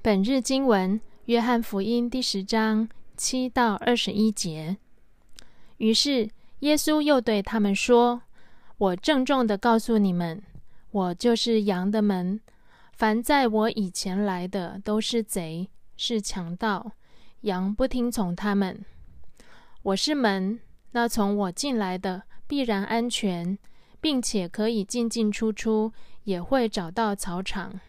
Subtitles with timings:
[0.00, 4.76] 本日经文：约翰福音第十章七到二十一节。
[5.78, 8.22] 于是耶稣又对他们说
[8.78, 10.40] ：“我郑重的告诉你们，
[10.92, 12.40] 我就是羊的门。
[12.92, 16.92] 凡在我以前来的，都是贼，是强盗。
[17.40, 18.84] 羊不听从他们。
[19.82, 20.60] 我是门，
[20.92, 23.58] 那从我进来的必然安全，
[24.00, 27.80] 并且可以进进出出，也会找到草场。”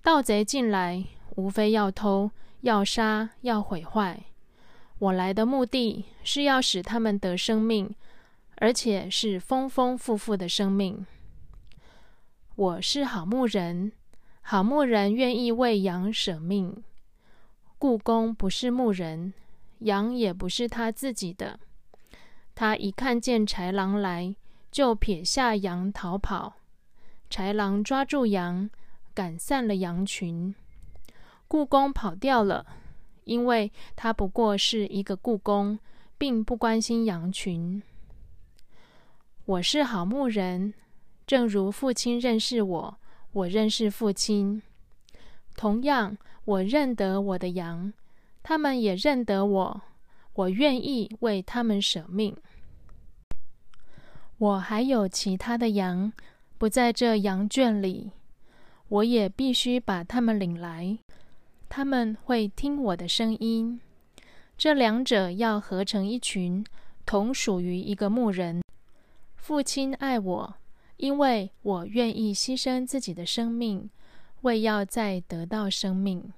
[0.00, 1.04] 盗贼进来，
[1.38, 2.28] 无非要偷、
[2.62, 4.24] 要杀、要毁坏。
[4.98, 7.94] 我来的目的是要使他们得生命，
[8.56, 11.06] 而且是丰丰富富的生命。
[12.56, 13.92] 我是好牧人，
[14.40, 16.82] 好牧人愿意为羊舍命。
[17.78, 19.32] 故宫不是牧人，
[19.78, 21.60] 羊也不是他自己的。
[22.56, 24.34] 他一看见豺狼来，
[24.72, 26.56] 就撇下羊逃跑。
[27.30, 28.68] 豺狼抓住羊。
[29.14, 30.54] 赶散了羊群，
[31.48, 32.64] 故宫跑掉了，
[33.24, 35.78] 因为他不过是一个故宫，
[36.18, 37.82] 并不关心羊群。
[39.46, 40.74] 我是好牧人，
[41.26, 42.98] 正如父亲认识我，
[43.32, 44.62] 我认识父亲。
[45.56, 47.92] 同样，我认得我的羊，
[48.42, 49.82] 他们也认得我，
[50.34, 52.36] 我愿意为他们舍命。
[54.36, 56.12] 我还有其他的羊，
[56.58, 58.12] 不在这羊圈里。
[58.88, 60.98] 我也必须把他们领来，
[61.68, 63.80] 他们会听我的声音。
[64.56, 66.64] 这两者要合成一群，
[67.06, 68.62] 同属于一个牧人。
[69.36, 70.54] 父亲爱我，
[70.96, 73.88] 因为我愿意牺牲自己的生命，
[74.42, 76.32] 为要再得到生命。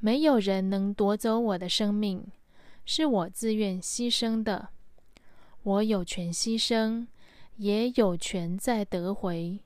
[0.00, 2.26] 没有人能夺走我的生命，
[2.84, 4.68] 是我自愿牺牲的。
[5.62, 7.06] 我有权牺牲，
[7.56, 9.60] 也有权再得回。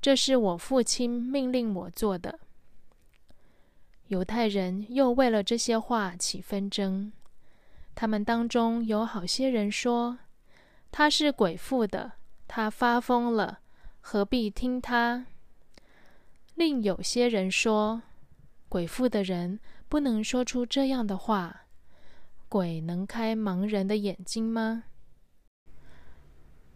[0.00, 2.38] 这是我父亲命令我做的。
[4.08, 7.12] 犹太人又为了这些话起纷争，
[7.94, 10.18] 他们当中有好些人说
[10.90, 12.12] 他是鬼附的，
[12.46, 13.60] 他发疯了，
[14.00, 15.26] 何必听他？
[16.54, 18.02] 另有些人说，
[18.68, 21.62] 鬼附的人不能说出这样的话，
[22.48, 24.84] 鬼能开盲人的眼睛吗？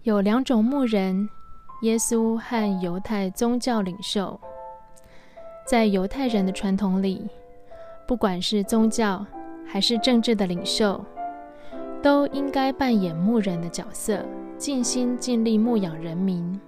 [0.02, 1.28] 有两种牧人。
[1.82, 4.38] 耶稣和犹太宗教领袖，
[5.70, 7.28] 在犹太人的传统里，
[8.04, 9.24] 不管是宗教
[9.64, 11.00] 还是政治的领袖，
[12.02, 14.26] 都应该扮演牧人的角色，
[14.58, 16.60] 尽心尽力牧养人民。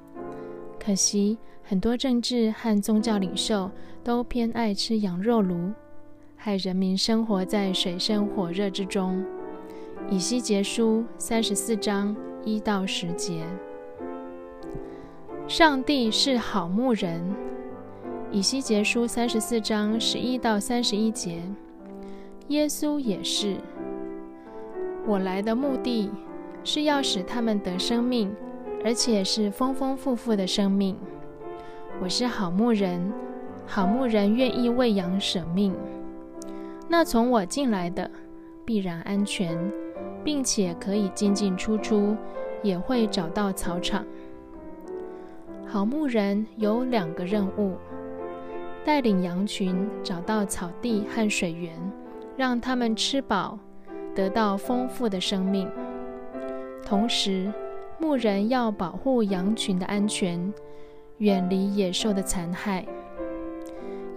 [0.78, 3.68] 可惜，很多政治和宗教领袖
[4.04, 5.72] 都偏爱吃羊肉炉，
[6.36, 9.20] 害人民生活在水深火热之中。
[10.08, 12.14] 以西结书三十四章
[12.44, 13.42] 一到十节。
[15.48, 17.20] 上帝是好牧人，
[18.34, 21.42] 以西结书三十四章十一到三十一节。
[22.48, 23.58] 耶稣也是。
[25.06, 26.10] 我来的目的
[26.64, 28.34] 是要使他们得生命，
[28.82, 30.96] 而且是丰丰富富的生命。
[32.00, 33.12] 我是好牧人，
[33.66, 35.74] 好牧人愿意为羊舍命。
[36.88, 38.10] 那从我进来的
[38.64, 39.58] 必然安全，
[40.24, 42.16] 并且可以进进出出，
[42.62, 44.06] 也会找到草场。
[45.66, 47.72] 好牧人有两个任务：
[48.84, 51.72] 带领羊群找到草地和水源，
[52.36, 53.58] 让他们吃饱，
[54.14, 55.68] 得到丰富的生命；
[56.84, 57.52] 同时，
[57.98, 60.52] 牧人要保护羊群的安全，
[61.18, 62.84] 远离野兽的残害。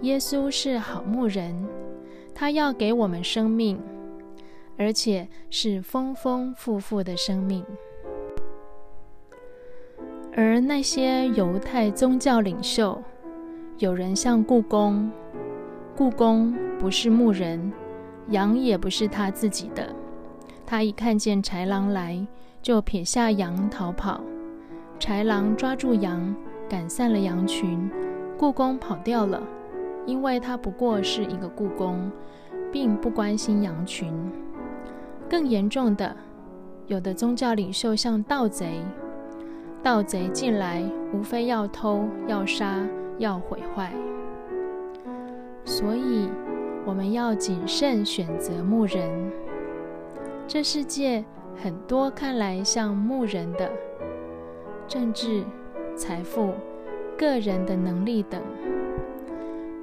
[0.02, 1.66] 耶稣是好牧人，
[2.34, 3.80] 他要给我们生命，
[4.76, 7.64] 而且是丰丰富富的生命。
[10.34, 13.02] 而那些犹太宗教领袖，
[13.78, 15.10] 有人像故宫，
[15.94, 17.70] 故宫不是牧人，
[18.28, 19.94] 羊也不是他自己的。
[20.64, 22.26] 他一看见豺狼来，
[22.62, 24.18] 就撇下羊逃跑。
[24.98, 26.34] 豺狼抓住羊，
[26.70, 27.90] 赶散了羊群，
[28.38, 29.42] 故宫跑掉了，
[30.06, 32.10] 因为他不过是一个故宫，
[32.72, 34.10] 并不关心羊群。
[35.28, 36.16] 更严重的，
[36.86, 38.80] 有的宗教领袖像盗贼。
[39.86, 42.84] 盗贼进来，无非要偷、要杀、
[43.18, 43.92] 要毁坏，
[45.64, 46.28] 所以
[46.84, 49.08] 我们要谨慎选择牧人。
[50.48, 51.24] 这世界
[51.54, 53.70] 很多看来像牧人的
[54.88, 55.44] 政治、
[55.94, 56.52] 财富、
[57.16, 58.42] 个人的能力等，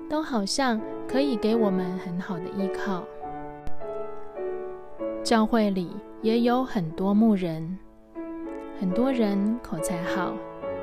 [0.10, 3.06] 都好像可以给我们很好的依靠。
[5.24, 5.92] 教会里
[6.22, 7.80] 也有很多牧人。
[8.84, 10.34] 很多人口才好，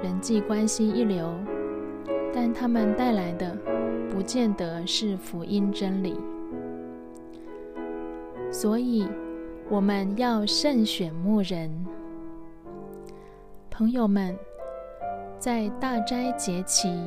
[0.02, 1.35] 人际关系一流，
[2.32, 3.55] 但他们带来的
[4.08, 6.17] 不见得是福音真理。
[8.50, 9.06] 所以，
[9.69, 11.70] 我们要慎选牧人。
[13.70, 14.35] 朋友们，
[15.38, 16.99] 在大斋节期，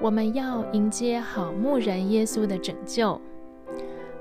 [0.00, 3.20] 我们要迎接好牧人耶稣的拯救，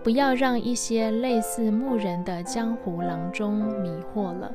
[0.04, 4.52] 不要让一些类似牧人的江湖郎中迷惑了。